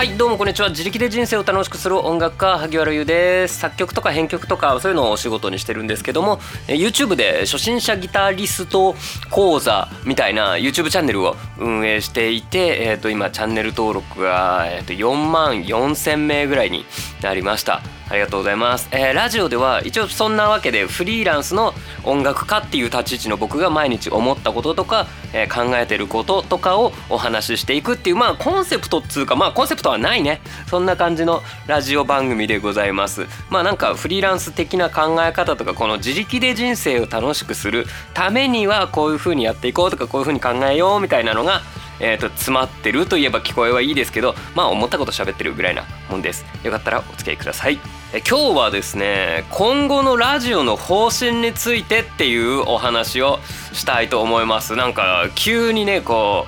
[0.00, 0.70] はいどうもこんにちは。
[0.70, 3.58] 自力で人生を楽しくする音楽家萩原優です。
[3.58, 6.38] 作曲とか編曲とかそういうのをお仕事にしてるんですけども
[6.68, 8.94] YouTube で初心者ギタリスト
[9.30, 16.86] 講座みたいな YouTube チャンネルを運営していて、えー、と今チャンネル登録が、えー、と4万4千名ぐらいに
[17.20, 17.82] なりました。
[18.10, 21.72] ありがとうございます、えー、ラジオでは一応そんなわけでフリーランスの
[22.04, 30.40] 音楽家っていう立ち位置の僕が毎日思ったこととか、えー、考えてることとかをお話ししていくっていうまあコンセプトっつうかまあコンセプトはないね。
[30.66, 33.26] そんな感じのラジオ番組でございます。
[33.48, 41.62] まあなんかフリーランス的な考え方とかこの自力で人生を楽しくするためにはこういう風にやっていこうとかこういう風に考えようみたいなのが
[42.02, 46.46] えーと、詰まってるといえば聞こえはいいですけどまあ思ったこと喋ってるぐらいなもんです。
[46.64, 47.99] よかったらお付き合いください。
[48.12, 53.38] 今日はですね今後のラジオの方針についてっていうお話を
[53.72, 54.74] したいと思います。
[54.74, 56.46] なんか急にねこ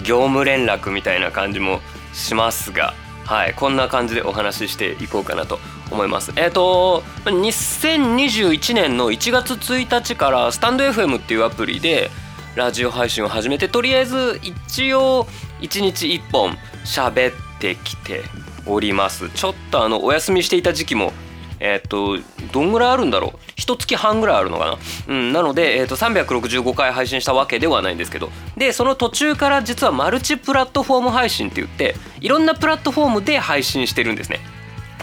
[0.00, 1.78] う業務連絡みたいな感じも
[2.12, 2.92] しますが
[3.24, 5.60] はいこんな感じでお話ししていこうかなと
[5.92, 6.32] 思います。
[6.34, 12.10] えっ、ー、と2021年の1月1日からスタンド FM っていうアプリで
[12.56, 15.28] ラジオ配信を始めてとりあえず一応
[15.60, 18.24] 1日1本喋ってきて
[18.66, 19.30] おります。
[19.30, 21.12] ちょっとあのお休みしていた時期も
[21.60, 22.16] えっ、と
[22.52, 23.38] どんぐらいあるんだろう？
[23.54, 28.30] 一月半ぐらいあるのかな、うん、なので、えーと、365回配信したわけではないんですけど。
[28.56, 34.40] でその途中から実はマルチプラットフォーム配信って言っていろんなプラットフォームで配信してるんですね。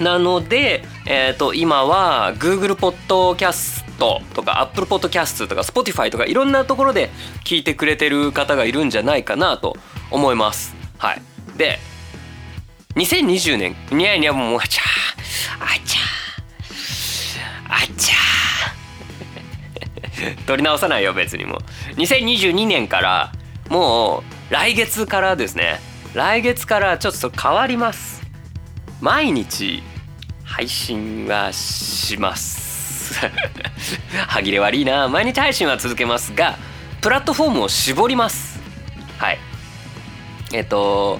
[0.01, 7.09] なので、えーと、今は Google ポッドキャストとか Apple Podcast とか Spotify とかいろんなところで
[7.43, 9.75] 聞いてくれてる方がいるんじゃないかなと
[10.11, 10.75] 思います。
[10.97, 11.21] はい、
[11.55, 11.79] で
[12.97, 13.75] 2020年。
[13.91, 14.81] にゃにゃもうあちゃ
[15.59, 16.01] あちゃ
[17.69, 18.15] あちゃ
[20.47, 21.59] 取り直さないよ別にもう。
[21.99, 23.31] 2022年から
[23.69, 25.79] もう来月からですね。
[26.15, 28.23] 来月からちょっと変わります。
[28.99, 29.83] 毎日
[30.43, 33.21] 配信はします。
[34.27, 35.07] 歯切れ悪いな。
[35.07, 36.57] 毎日配信は続けますが
[37.01, 38.59] プラットフォームを絞ります。
[39.19, 39.39] はい。
[40.51, 41.19] えっと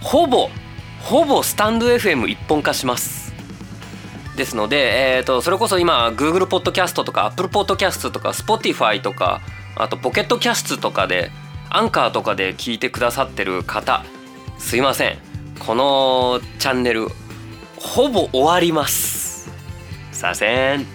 [0.00, 0.50] ほぼ
[1.04, 3.34] ほぼスタンド FM 一本化します。
[4.38, 9.42] ですので、えーと、それこそ今 Google ポッドキャストとか Apple ポッドキャストとか Spotify とか
[9.76, 11.30] あとポケットキャストとかで
[11.68, 14.02] アンカーとかで聞いてくださってる方
[14.58, 15.18] すいません。
[15.58, 17.08] このチャンネル
[17.76, 19.50] ほぼ終わります。
[20.10, 20.86] させん。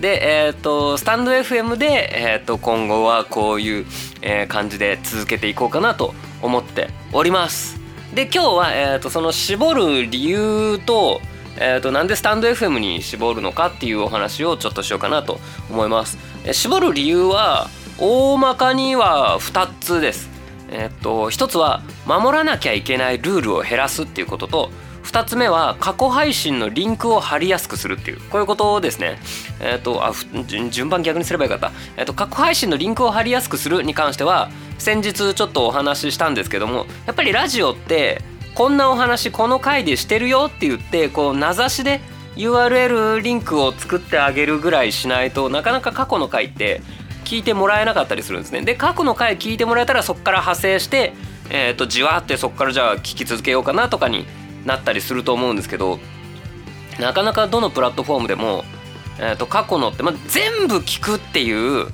[0.00, 3.86] でえっ、ー、とスタンド FM で、えー、と今後はこういう、
[4.20, 7.83] え、感じで続けていこうかなと思っております。
[8.14, 11.20] で今日は、えー、とその絞る理由と,、
[11.56, 16.16] えー、となんでスタンド FM に絞るのかっていうお話をちょっとしようかなと思います、
[16.46, 20.30] え絞る理由は大まかには2つです。
[20.70, 24.70] えっと1つは守らなきゃいけないルールを減らすっていうことと
[25.04, 29.18] 2つ目は過去配信のリンクを貼りやすくするっていうこういうことですね。
[29.60, 30.12] えっ、とあ
[30.70, 31.72] 順番逆にすればよかった。
[31.96, 38.22] えっ、と過去配信のリンクを貼りやすくするに関しては先日ちょっとお話ししたんですけどもやっぱりラジオって
[38.54, 42.00] こんなお話この回でしてるよって言ってこう名指しで
[42.36, 46.82] URL リンクを作ってあげるぐらいしないとなかなか過去の回って
[47.24, 51.12] 聞いてもらえなかったりするんですねで過去の回聞いてもらえたらそこから派生して
[51.50, 54.26] えーと、じわってそこからじゃあ聞き続けようかなとかに
[54.64, 55.98] なったりすると思うんですけど
[56.98, 58.64] なかなかどのプラットフォームでも、
[59.18, 61.88] えーと、過去のって、まあ、全部聞くっていう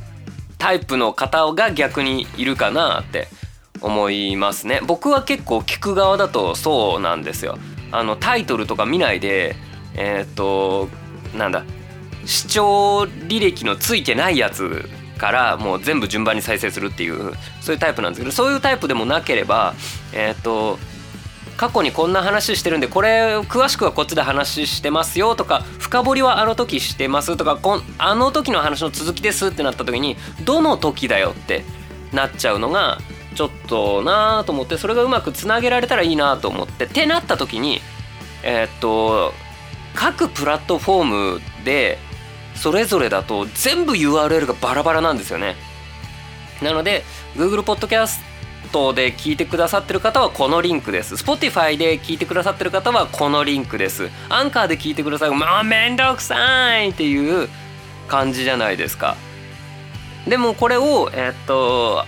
[0.59, 3.29] タイプの方が逆にいるかなって
[3.81, 4.81] 思いますね。
[4.87, 7.59] 僕は結構聞く側だとそうなんですよ。
[7.93, 9.57] あのタイトルとか見ないで
[9.95, 10.89] えっ、ー、と
[11.37, 11.65] なんだ
[12.27, 19.75] 視聴履歴のついてないやつからもう全部順番に再生するっていうそういうタイプなんですけどそういうタイプでもなければ
[20.13, 20.79] えっ、ー、と
[21.61, 30.17] 過去にこんな話してるんでこれ詳しくはこっちで話してますよとか深掘りはあの時してますとかこんあの時の話の続きですってなった時に
[30.47, 31.63] どの時だよって
[32.15, 32.97] なっちゃうのが
[33.35, 37.83] ちょっとなーと思ってそれがうまくつなげられたらいいなと思ってってなった時に
[38.43, 39.35] えー、っと
[39.95, 41.05] 各プラットフォー
[41.35, 41.99] ムで
[42.55, 45.57] それぞれだと全部 URL がバラバラなんですよね。
[46.63, 47.05] なので
[47.37, 48.30] Google Podcast
[48.71, 51.15] で聞いてくださってる方はこのリンクです。
[51.17, 54.09] Spotify で聞いてくださってる方はこのリンクです。
[54.29, 57.49] アンカーで聞いてくださいまあめんどくさいっていう
[58.09, 59.17] 感じじゃないですか。
[60.29, 62.05] でもこれをえー、っと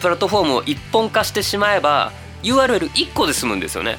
[0.00, 2.12] プラットフォームを一本化してしまえば
[2.42, 3.96] URL1 個で済むんですよね。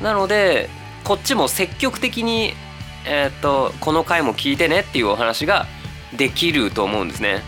[0.00, 0.70] なので
[1.04, 2.54] こっちも積極的に
[3.04, 5.66] えー、っとこの回も聞いてねっていうお話が
[6.16, 7.42] できると思うんですね。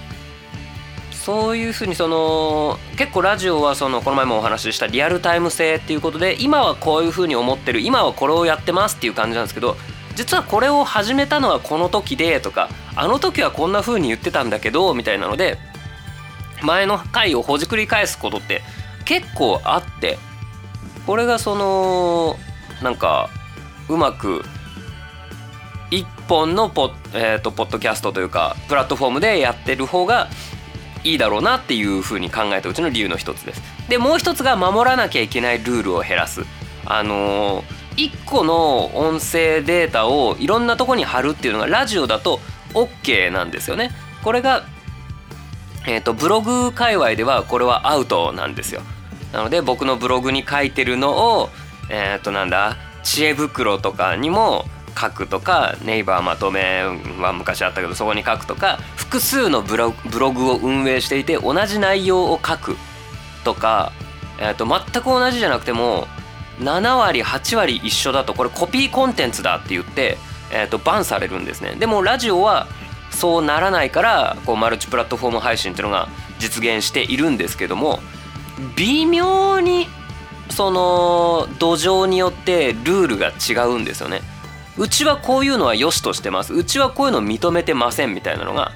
[1.25, 9.75] そういうふうにその結構ラジオはそのこの前もお話ししたリアルタイム性っていうことで今はこういうふうに思ってる今はこれをやってますっていう感じなんですけど
[10.17, 15.57] 実はこれを始めたのはこの時でとかあの時はこんな風に言ってたんだけどみたいなので
[16.63, 18.61] 前の回をほじくり返すことって
[19.07, 20.19] 結構あって
[21.07, 22.37] これがその
[22.83, 23.31] なんか
[23.89, 24.45] うまく
[25.91, 30.29] 一本のポッ,、えーと、ポッドキャストというかプラットフォームでやってる方が
[31.05, 33.63] いいだろうなっていうふうに考えたうちの理由の一つです。
[33.89, 36.43] でもう一つが守らなきゃいけないルールを減らす。
[36.87, 42.41] あのー、1個の音声データをいろんなとこに貼るっていうのがラジオだと
[42.73, 43.91] OK なんですよね。
[44.23, 44.65] これが、
[45.87, 48.81] えーと、ブログ界隈ではこれはアウトなんですよ。
[49.33, 51.51] なので僕のブログに書いてるのを
[51.91, 54.65] えっ、ー、となんだ知恵袋とかにも
[54.99, 56.83] 書くとかネイバーまとめ
[57.21, 59.93] は昔あったけどそこに書くとか複数のブロ
[60.33, 62.77] グを運営していて同じ内容を書く
[63.45, 63.93] とか、
[64.39, 66.07] えー、と全く同じじゃなくても
[66.61, 70.19] 7割8割一緒だとこれコピーコンテンツだって言って、
[70.53, 71.75] えー、とバンされるんですね。
[71.75, 72.69] でもラジオは
[73.11, 76.09] そうならないからこうマルチプラットフォーム配信っていうのが
[76.39, 78.01] 実現しているんですけども
[78.77, 79.87] 微妙に
[80.51, 84.21] その土壌によってルールが違うんですよね。
[84.77, 86.53] うちはこういうのは良しとしてます。
[86.53, 88.73] うちはこういうの認めてませんみたいなのが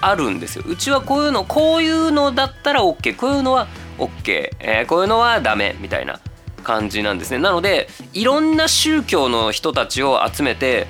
[0.00, 0.64] あるんですよ。
[0.66, 3.66] うちはこういうのこういうのだったら OK こういうのは
[3.98, 6.20] OK、えー、こういうのはダメみたいな
[6.64, 7.38] 感じなんですね。
[7.38, 10.86] なのでいろんな宗教の人たちを集めて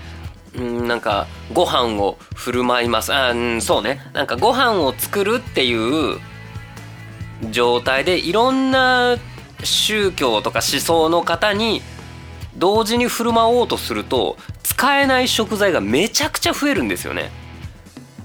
[0.59, 3.13] んなんかご飯を振る舞います。
[3.13, 4.01] あんそうね。
[4.13, 6.19] なんかご飯を作るっていう
[7.51, 9.17] 状態でいろんな
[9.63, 11.83] 宗教とか思想の方に
[12.59, 17.31] 同時に振る舞おうとすると使えない食材がめちゃくちゃ増えるんですよね。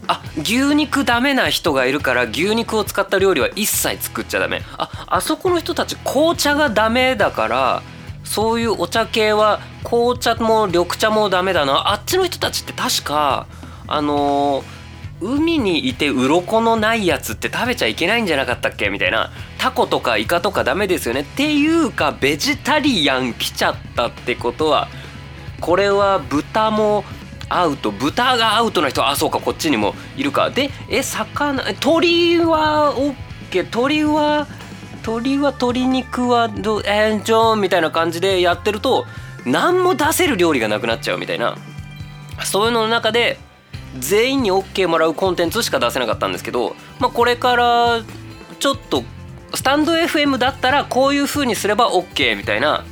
[0.07, 7.83] あ牛肉ダメな人がいるから牛肉を使った料理は一切作っちゃダメああそこの人たち紅茶がダメだから
[8.23, 13.45] そういうお茶系は紅茶も緑茶もダメだなあっちの人たちって確か
[13.87, 14.80] あのー
[15.21, 18.89] 海にいて鱗のないやつって食べちゃいけないんじゃなかったっけ？
[18.89, 19.31] みたいな。
[19.57, 21.21] タコとかイカとかダメですよね。
[21.21, 24.87] っていうかベジタリアン来ちゃったってことは
[25.59, 27.03] これは豚も
[27.49, 30.49] アウト豚がアウトな人あそうかこっちにもいるか。
[30.49, 34.47] でえ魚鳥は OK 鳥は
[35.03, 39.05] 鳥は鶏肉はどえー、じゃんみたいな感じでやってると
[39.45, 41.57] 何も出せる料理がなくなっちゃうみたいな。
[42.43, 43.37] そういうのの中で
[43.99, 48.01] 全員に OK もらうコンテンツしか出せなかったんですけど、まあ、これから
[48.59, 49.03] ちょっと
[49.53, 52.85] スタンド FM だったらこういう風にすれば OK みたいな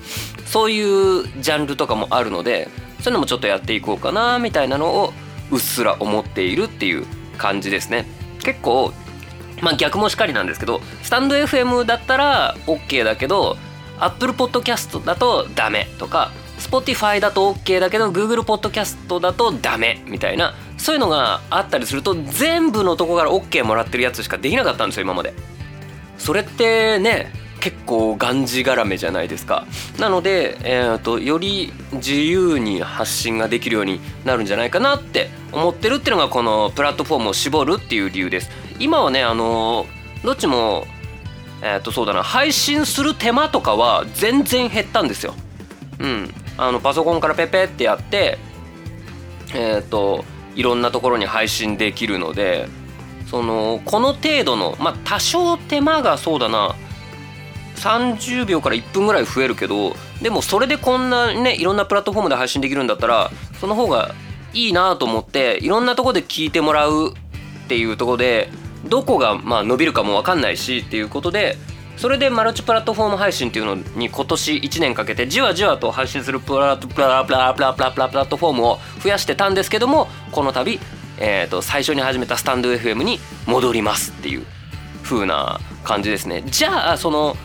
[0.45, 2.69] そういうジャンルとかもあるので
[3.01, 5.13] そういうのもちょっとやっていこうかなみたいなのを
[5.51, 7.05] うっすら思っているっていう
[7.37, 8.05] 感じですね。
[8.43, 8.93] 結構
[9.61, 13.57] まあ逆もしかりなんですけどスタンド FM だったら OK だけど
[13.99, 25.33] Apple Podcast だとダメとか Spotify だと OK だけど Google Podcast だとダメみたいなそういうのがあったりすると全部のとこから OK もらってるやつしかできなかったんですよ今まで。
[26.17, 29.65] それってね結構がんじがらめじゃないですか。
[29.99, 38.49] なので、えーと、より自由に発信ができるようになるんじゃないかなって思ってるっていうのがこのプラットフォームを絞るっていう理由です。
[38.79, 39.85] 今はねあの
[40.23, 40.87] どっちも
[41.61, 45.33] えっ、ー、とそうだな配信する手間とかは全然減ったんですよ。
[45.99, 46.33] うん。
[46.57, 48.37] あのパソコンからペペってやって
[49.53, 50.23] えっ、ー、と
[50.55, 52.67] いろんなところに配信できるので
[53.29, 56.75] そのこの程度のまあ多少手間がそうだな
[57.75, 64.13] 30秒から1分ぐらい増えるけどでもそれでこんなねいろんなプラットフォームで配信できるんだったらその方が
[64.53, 68.49] いいなと思っていろんなとこで聞いてもらうっていうとこで
[68.87, 71.57] どこがまあ伸びるかも分かんないしっていうことで
[71.99, 80.79] それでマルチプラットフォーム配信っていうのに今年1年かけてじわじわと配信するプラプラプラプラプラプラプラットフォームを増やしてたんですけどもこの度、
[81.17, 84.45] えー、と最初に始めたスタンド FM に戻りますっていう
[85.03, 86.41] 風な感じですね。
[86.45, 87.35] じゃあその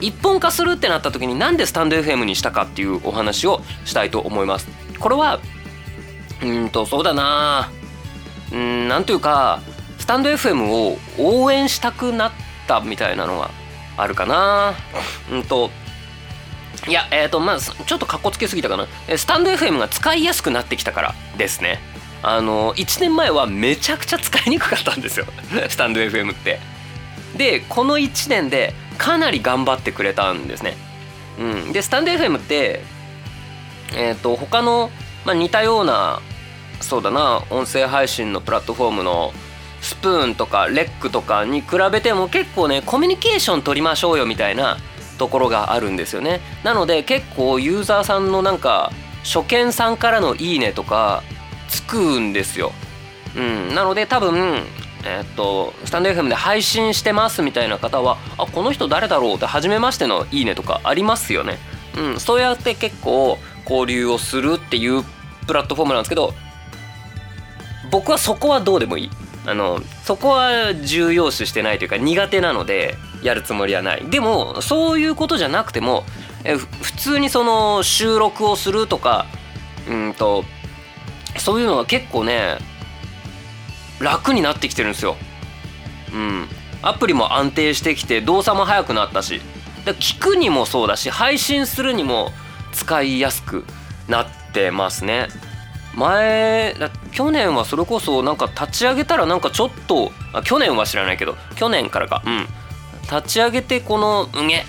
[0.00, 4.66] 一本化するってなった時になんでスタンド FM にしたかっていうお話をしたいと思います。
[4.98, 5.40] これは
[6.42, 7.70] うんとそうだな。
[8.50, 9.60] うんなんというか
[9.98, 12.32] スタンド FM を応援したくなっ
[12.66, 13.59] たみたいなのが
[14.02, 14.74] あるかな。
[15.30, 15.70] うんと
[16.88, 18.86] いやえっ、ー、とまあちょっとかっこつけすぎたかな。
[19.16, 21.78] スタンド FM が使いやすくなってきたからですね。
[22.22, 25.26] あの1年前はめちゃくちゃ使いにくかったんですよ。
[25.68, 26.60] スタンド FM って。
[27.36, 30.76] でこの1年でかなり頑張ってくれたんですね。
[31.38, 31.72] うん。
[31.72, 32.82] でスタンド FM って
[33.94, 34.90] えっ、ー、と他の、
[35.24, 36.20] まあ、似たような
[36.80, 39.32] そうだな音声配信のプラットフォームの
[39.90, 44.76] スプーンとかレックとかに比べても結構ねコミュニケーション取りましょうよみたいな
[45.18, 46.40] ところがあるんですよね。
[46.62, 48.92] なので結構ユーザーさんのなんか
[49.24, 51.24] 初見さんからの「いいね」とか
[51.68, 52.72] つくんですよ、
[53.36, 54.62] うん、なので多分
[55.04, 61.58] えー、っとスタンド FM で配信してますみたいな方はあこの人誰だろうって初めましての「いいね」とかありますよね、
[61.98, 65.04] うん、そうやって結構交流をするっていう
[65.46, 66.32] プラットフォームなんですけど
[67.90, 69.10] 僕はそこはどうでもいい。
[69.50, 76.04] あのそこは重要視してないというか苦手なのでやるつもりはないでもそういうことじゃなくても
[76.44, 79.26] え普通にその収録をするとか
[79.88, 80.44] うんと
[81.36, 82.58] そういうのは結構ね
[83.98, 85.16] 楽になってきてるんですよ。
[86.12, 86.48] うん、
[86.82, 89.40] アプリも安定してきて動作も速くなったし
[89.84, 92.32] で聞くにもそうだし配信するにも
[92.72, 93.64] 使いやすく
[94.08, 95.28] なってますね。
[95.94, 96.74] 前
[97.12, 102.22] 去年はそれこそなんか立ち上げたらなんかちょっとあ去年は知らないけど去年からか。
[102.24, 102.46] うん。
[103.02, 104.64] 立ち上げてこの「うげ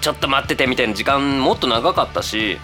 [0.00, 2.58] ちょっと待ってて」みたいな時間もっと長かったし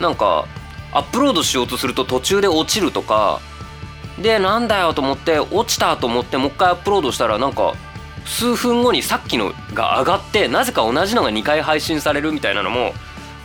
[0.00, 0.44] なんか
[0.92, 3.40] アップロードしようとすると途中で落ちるとか
[4.18, 7.74] でなんだよと思って落ちたと思ってもう一回アップロードしたらなんか
[8.26, 12.92] 数分後にさっきのが上がってなぜか同じのが2回配信されるみたいなのも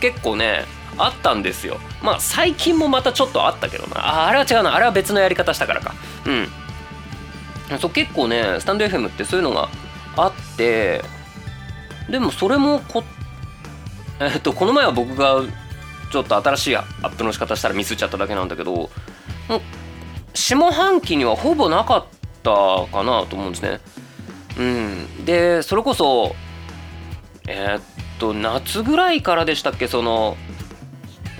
[0.00, 0.66] 結構ね
[0.98, 1.78] あったんですよ。
[2.02, 3.98] まあ最近もまたちょっとあったけどな。
[3.98, 4.74] ああれは違うな。
[4.74, 5.94] あれは別のやり方したからか。
[6.26, 6.48] うん。
[7.78, 9.70] そう結構ねスタンド FM ってそういうのが
[10.16, 11.02] あって
[12.10, 13.02] でもそれもこ
[14.20, 15.40] えっとこの前は僕が
[16.10, 18.90] ちょっと新しいアップの仕方したらミスっちゃっただけなんだけど
[20.34, 22.04] 下半期にはほぼなかっ
[22.42, 22.50] た
[22.92, 23.80] かなと思うんですね。
[24.58, 26.34] うん、でそれこそ
[27.48, 27.82] えー、っ
[28.18, 29.88] と夏ぐらいからでしたっけ？
[29.88, 30.36] その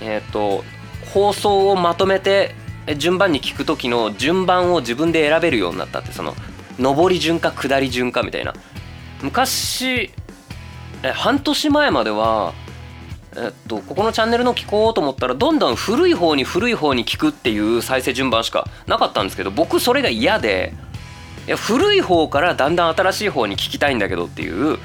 [0.02, 0.64] えー、と
[1.12, 2.54] 放送をまとめて
[2.97, 6.35] 順番に聞く時の順番を自分で選べるようになったってその
[6.78, 8.54] 上り順か下り順かみたいな。
[9.23, 10.11] 昔
[11.04, 12.52] え半年前までは
[13.35, 20.75] えっと、ここのチャンネルの聞こうと思ったらどんどん古い方に古い方に聞くっていう再生順番しかなかったんですけど僕それが嫌で
[21.47, 24.78] いや古い方からだんだん新しい方に聞きたいんだけどっていう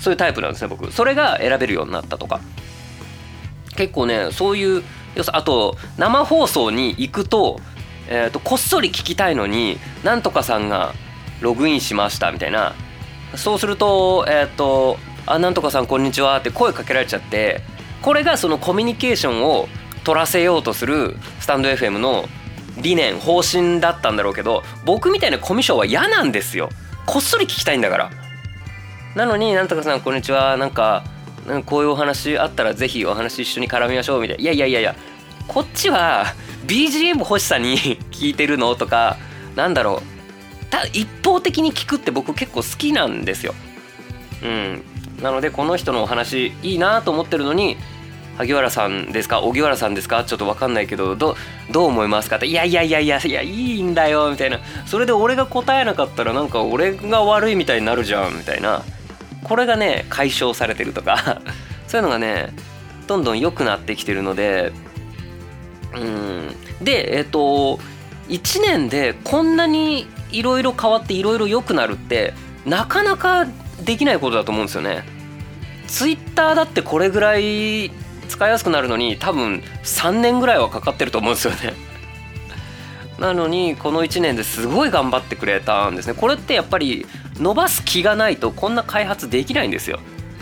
[0.00, 0.90] そういうタイプなんですね僕。
[0.90, 2.40] それが選べるようになったとか。
[3.80, 4.82] 結構ねそういう
[5.14, 7.58] 要すあと生放送に行くと,、
[8.10, 10.92] えーと、こっそり聞きたいのになんとかさんが
[11.40, 12.74] ログインしましたみたいな。
[13.36, 17.62] そうするとえっ、ー、とあなんとかさんこんにちはって声かけられちゃって
[18.02, 19.66] これがそのコミュニケーションを
[20.04, 22.28] 取らせようとするスタンド FM の
[22.82, 26.68] 理念方針だったんだろうけど僕みたいなコミュ障は嫌なんですよ。
[27.06, 28.10] こっそり聞きたいんだから。
[29.14, 31.02] なのになんとかさんこんにちはなんか
[31.66, 34.42] こういうお話あったらぜひお話一緒に絡みましょうみたいな。
[34.42, 34.96] いやいやいやいや
[35.48, 36.26] こっちは
[36.66, 37.76] BGM 欲しさに
[38.10, 39.16] 聞いてるのとか
[39.56, 40.64] なんだろう。
[40.70, 43.54] た一方的に聞くって僕結構好きなんですよ。
[44.42, 44.82] うん。
[45.22, 47.76] なのでこの人のお話いいなと思ってるのに
[48.38, 51.36] 萩原さんですか荻原さんですかちょっと分かんないけどど
[51.70, 52.46] どう思いますかって。
[52.46, 54.60] いやいやいやいやいやいいんだよみたいな。
[54.86, 58.84] それで俺が答えなかったらなんか俺が悪いみたいになるじゃんみたいな。
[59.50, 61.42] これがね解消されてるとか
[61.88, 62.50] そういうのがね
[63.08, 64.70] どんどん良くなってきてるので
[65.92, 67.80] うんでえっ、ー、と
[68.28, 72.32] 1年でこんなにいろいろ変わっていろいろ良くなるって
[72.64, 73.44] なかなか
[73.82, 75.02] できないことだと思うんですよね。
[75.88, 77.90] ツイッターだってこれぐらい
[78.28, 81.74] 使いやすくなるのに多分3年ぐらいはかかってると思うんですよね。
[83.18, 86.14] なのにこの1年ですごい頑張ってくれたんですね。
[86.14, 87.04] これってやっぱり
[87.40, 89.98] 伸ばす気がないとこんな開発できないんですよ。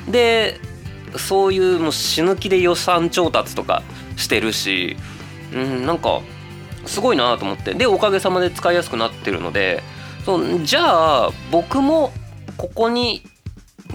[0.08, 0.60] で
[1.16, 3.82] そういうもう死ぬ気で予算調達とか
[4.16, 4.96] してるし、
[5.54, 6.20] うん、なんか
[6.86, 7.74] すごいなと思って。
[7.74, 9.82] でおかげさまで使いやすくなってるので
[10.24, 12.12] そうじゃあ僕も
[12.56, 13.22] ここに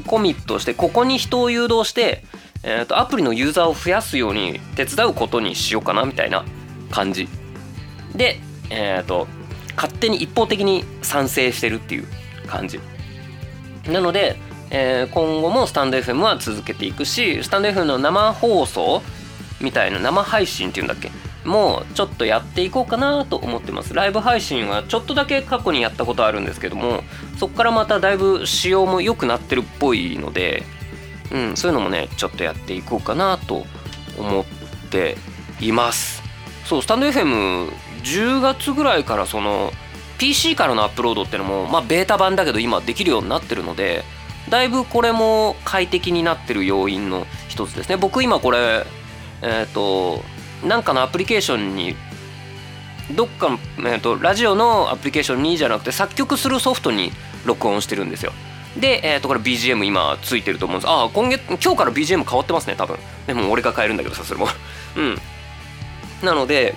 [0.08, 2.24] コミットしてここに人を誘導して、
[2.64, 6.46] えーと、アプリのユーザーを増やすように手伝うことにしようかなみたいな
[6.90, 7.28] 感じ。
[8.16, 9.28] で、えーと、
[9.76, 12.08] 勝手に一方的に賛成してるっていう
[12.48, 12.80] 感じ。
[13.88, 14.38] なので、
[14.70, 19.02] えー、今後もスタンド FM は続けていくしスタンド FM の生放送
[19.62, 21.12] みたいな生配信っていうんだっけ
[21.46, 23.94] もうちょっとやっていこうかなと思ってます。
[23.94, 27.04] ライブ配信はちょっとだけ過去にやったことあるんですけども
[27.38, 30.64] そこからまただいぶ仕様も良くなってるっぽいので、
[31.32, 33.66] うん、そういうのもねちょっとやっていこうかなと
[34.18, 34.46] 思っ
[34.90, 35.18] て
[35.60, 36.24] います。
[36.66, 39.72] そうスタンド FM10 月ぐらいからその
[40.24, 44.06] PC からのアップロードってのもまあベータ版だけど今できるようになってるので
[44.50, 47.98] だいぶこれも快適になってる要因の一つですね。
[47.98, 48.86] 僕今これ
[49.42, 50.24] えっ、ー、と
[50.66, 51.98] なんかのアプリケーションに
[53.18, 57.12] どっかの、えーと、ラジオのアプリケーションにじゃなくて作曲するソフトに
[57.44, 58.32] 録音してるんですよ。
[58.80, 60.90] で、えー、とこれ BGM 今ついてると思うんです。
[60.90, 62.98] ああ今月今日から BGM 変わってますね多分。
[63.28, 64.48] でも俺が変えるんだけどさそれも
[64.96, 65.18] うん。
[66.24, 66.76] なので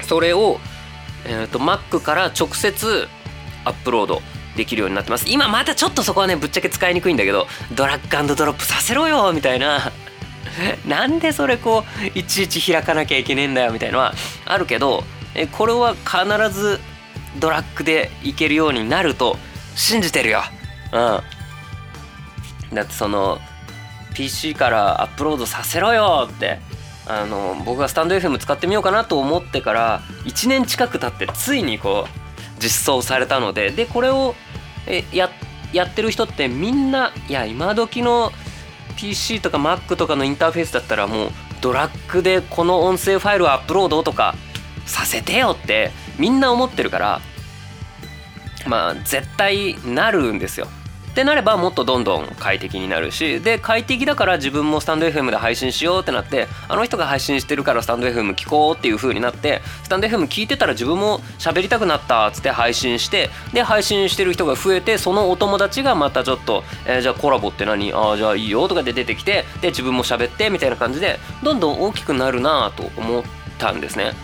[0.00, 0.58] それを、
[1.24, 3.08] えーと、Mac から直接
[3.64, 4.22] アップロード
[4.56, 5.26] できるようになってます。
[5.28, 9.92] 今またちょっとそこはねぶっちゃけ使いにくいんだけどドラッグドロップさせろよみたいな。
[10.86, 14.14] なんでそれこういちいち開かなきゃいけねえんだよみたいなのは
[14.44, 15.02] あるけど
[15.34, 16.80] えこれは必ず
[17.40, 19.36] ドラッグでいけるようになると
[19.74, 20.42] 信じてるよ。
[20.92, 22.74] うん。
[22.74, 23.40] だってその
[24.14, 26.60] PC からアップロードさせろよって。
[27.06, 34.34] あの僕がスタンド FM 使ってみようかなと思ってから1年近く経ってついにこう実装されたのででこれを
[34.86, 35.30] えや
[35.72, 38.30] やってる人ってみんないや今時の
[38.96, 41.30] PC とか Mac とかのインターフェースだったらもう
[41.60, 44.34] ドラッグでこの音声ファイルをアップロードとか
[44.86, 47.20] させてよってみんな思ってるから
[48.66, 50.68] まあ絶対なるんですよ。
[51.14, 67.92] ってなればもっとどんどん快適になるしで快適だから自分もスタンド FM で配信しようってなってあの人が配信してるからスタンド FM 聞こうっていう風になってスタンド FM 聞いてたら自分も喋りたくなったっつって配信してで配信してる人が増えてそのお友達がまたちょっと、えー、じゃあコラボって何？
[67.92, 73.22] ああじゃあいいよとかで出てきてで自分も喋ってみたいな感じでどんどん大きくなるなと思っ
[73.58, 74.14] たんですね。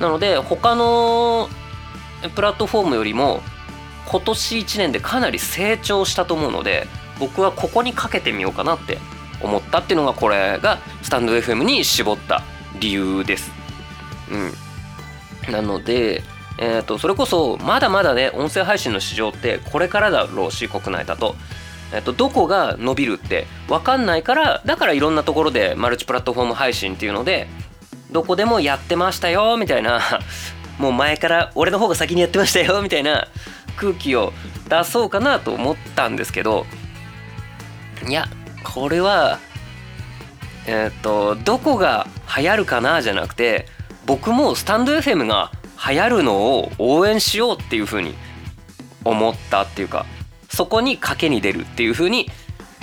[0.00, 1.48] なので他の
[2.34, 3.40] プラットフォームよりも
[4.06, 6.86] 今年1年でかなり成長したと思うので
[7.18, 8.98] 僕はここにかけてみようかなって
[9.42, 12.42] 思ったっていうのがこれがスタンド FM に絞った
[12.78, 13.50] 理由です。
[14.30, 16.22] うん、なので、
[16.58, 21.36] えーと、それこそまだまだね音声配信の市場ってこれからだろうし国内だと。
[21.92, 27.46] えっと、どこが伸びるって分かんないからだからいろんなところでマルチプラットフォーム配信っていうので
[28.10, 30.00] どこでもやってましたよみたいな
[30.78, 33.28] もう前から俺の方が先にやってましたよみたいな
[33.76, 34.32] 空気を
[34.68, 36.66] 出そうかなと思ったんですけど
[38.08, 38.26] いや
[38.64, 39.38] これは
[40.66, 43.66] えっ、とどこが流行るかなじゃなくて
[44.04, 45.52] 僕もスタンド FM が
[45.88, 48.14] 流行るのを応援しようっていうふうに
[49.04, 50.06] 思ったっていうか
[50.48, 52.28] そこに賭けに出るっていうふうに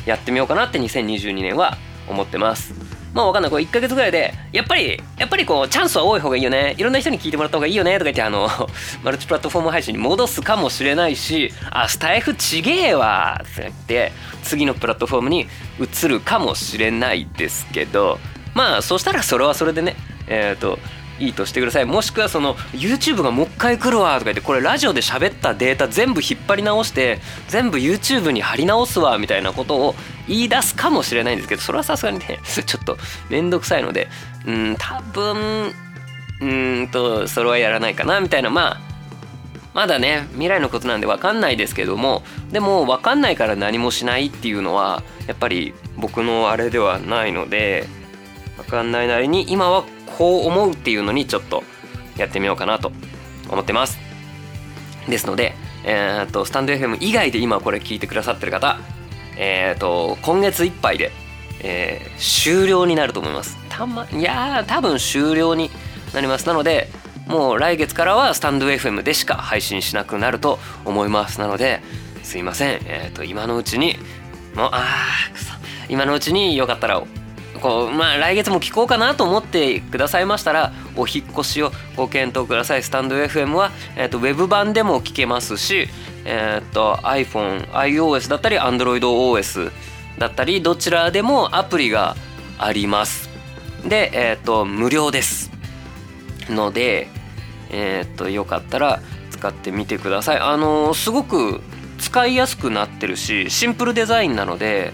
[0.05, 2.92] やってみようかなって2022年は思ってます。
[3.13, 3.51] まあわかんない。
[3.51, 6.75] これ1ヶ月ぐらいでやっぱりやっぱりこうチャンスは多い方がいいよね。
[6.77, 8.49] いろんな人に聞いてもらった方がいいよねとか言ってあの
[9.03, 14.11] マルチプラットフォーム配信に戻すかもしれないしあスタイフちげえわって言って
[14.43, 15.47] 次のプラットフォームに
[15.79, 18.19] 移るかもしれないですけど
[18.53, 19.95] まあそしたらそれはそれでね
[20.27, 20.79] えっ、ー、と
[21.19, 21.85] いいとしてください。
[21.85, 29.95] もしくはその YouTube がもう一回来るわとか言ってこれラジオで喋ったデータ全部引っ張り直して全部 YouTube に貼り直すわみたいなことを
[30.27, 32.97] 言い出すかもしれないんですけどそれはさすがにね ちょっと
[33.29, 34.09] 面倒くさいので
[34.45, 35.73] うん多分
[36.41, 38.49] うんとそれはやらないかなみたいな。
[38.49, 38.93] まあ
[39.73, 47.87] まだね未来のことなんで分かんないですけどもでも分かんないから何もしないっていうのはやっぱり僕のあれではないので
[48.57, 49.83] 分かんないなりに今は
[50.17, 51.63] こう思うっていうのにちょっと
[52.17, 52.91] やってみようかなと
[53.49, 53.99] 思ってます。
[55.07, 58.79] ですので、えーと、スタンド FM 以外で今これ聞いてくださってる方
[59.35, 61.11] えーと、今月いっぱいで、
[61.61, 63.57] えー、終了になると思います。
[63.69, 65.71] たまいや多分終了に
[66.13, 66.47] なります。
[66.47, 66.89] なので
[67.27, 71.39] もう来月からはスタンド FM でしか配信しなくなると思います。
[71.39, 71.81] なので
[72.21, 72.81] すいません。
[72.85, 73.97] えっ、と今のうちに
[74.55, 75.53] もうあーくそ。
[75.89, 77.01] 今のうちによかったら
[77.63, 82.83] こうまあ来月も聞こうかなと思ってくださいましたらお引越しをご検討ください。
[82.83, 85.87] スタンド FM は、えーと、ウェブ版でも聞けますし、
[86.25, 89.71] えーと、iPhone、iOS だったり AndroidOS
[90.19, 92.17] だったりどちらでもアプリが
[92.59, 93.29] あります。
[93.87, 95.49] で、えーと、無料です
[96.49, 97.07] ので、
[97.71, 98.99] えー、とよかったら
[99.31, 100.39] 使ってみてください。
[100.39, 101.61] あのー、すごく
[101.97, 104.91] 使いやすくなってるしシンプルデザインなので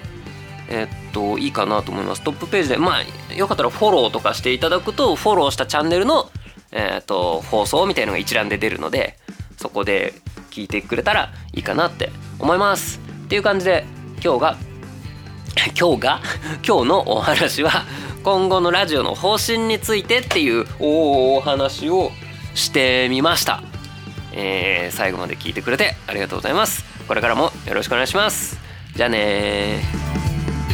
[0.69, 2.21] えっといいかなと思います。
[2.21, 6.29] トップページでまあよかったらフォローとかしていただくとフォローしたチャンネルの、
[6.71, 9.17] えっと放送みたいのが一覧で出るので
[9.57, 10.13] そこで
[10.51, 12.99] 聞いてくれたらいいかなって思います。
[13.25, 13.85] っていう感じで
[14.23, 14.57] 今日が
[15.77, 16.21] 今日が？
[16.65, 17.85] 今日のお話は
[18.23, 22.11] 今後のラジオの方針についてっていうお話を
[22.53, 23.63] してみました、
[24.33, 26.83] えー、最後まで聞いてくれてありがとうございます。
[27.07, 28.59] これからもよろしくお願いします。
[28.95, 29.98] じゃあね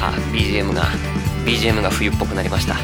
[0.02, 0.84] あ BGM が
[1.46, 2.76] BGM が冬っぽくなりました。